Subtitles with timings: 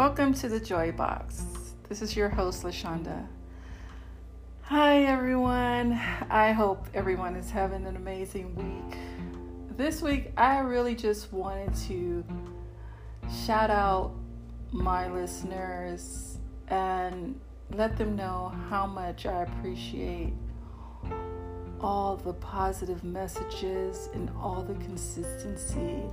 [0.00, 1.44] Welcome to the Joy Box.
[1.86, 3.26] This is your host, Lashonda.
[4.62, 5.92] Hi, everyone.
[6.30, 8.98] I hope everyone is having an amazing week.
[9.76, 12.24] This week, I really just wanted to
[13.44, 14.12] shout out
[14.72, 16.38] my listeners
[16.68, 17.38] and
[17.74, 20.32] let them know how much I appreciate
[21.78, 26.04] all the positive messages and all the consistency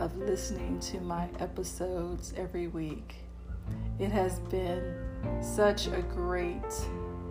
[0.00, 3.16] of listening to my episodes every week.
[3.98, 4.94] It has been
[5.42, 6.62] such a great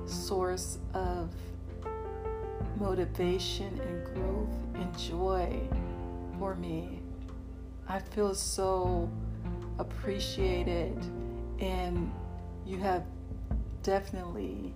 [0.05, 1.33] source of
[2.79, 5.59] motivation and growth and joy
[6.37, 6.99] for me.
[7.87, 9.09] I feel so
[9.79, 10.95] appreciated,
[11.59, 12.11] and
[12.67, 13.03] you have
[13.81, 14.75] definitely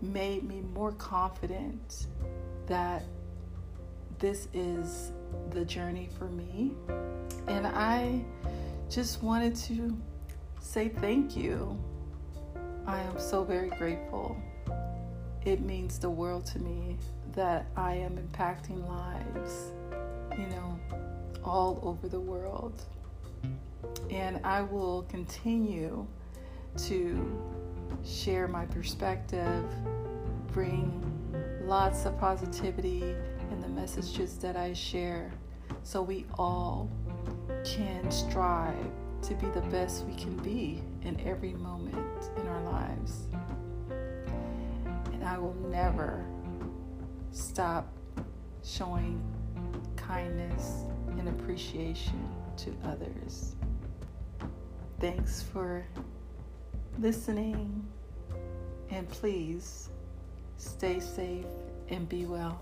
[0.00, 2.06] made me more confident
[2.68, 3.02] that
[4.20, 5.12] this is
[5.50, 6.72] the journey for me.
[7.48, 8.22] And I
[8.90, 9.96] just wanted to
[10.60, 11.82] say thank you.
[12.86, 14.36] I am so very grateful.
[15.46, 16.98] It means the world to me
[17.32, 19.72] that I am impacting lives,
[20.36, 20.78] you know,
[21.42, 22.82] all over the world.
[24.10, 26.06] And I will continue
[26.84, 27.40] to
[28.04, 29.64] share my perspective,
[30.48, 31.06] bring
[31.64, 33.14] lots of positivity
[33.50, 35.32] in the messages that I share
[35.82, 36.90] so we all
[37.64, 38.90] can strive
[39.22, 43.26] to be the best we can be in every moment in our lives.
[45.12, 46.24] And I will never
[47.32, 47.92] stop
[48.64, 49.22] showing
[49.96, 50.84] kindness
[51.18, 52.28] and appreciation
[52.58, 53.56] to others.
[55.00, 55.86] Thanks for
[56.98, 57.86] listening,
[58.90, 59.88] and please
[60.56, 61.46] stay safe
[61.88, 62.60] and be well.